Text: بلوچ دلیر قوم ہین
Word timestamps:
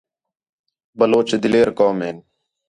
بلوچ 0.97 1.29
دلیر 1.43 1.69
قوم 1.77 1.97
ہین 2.03 2.17